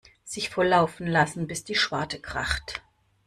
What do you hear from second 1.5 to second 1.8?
die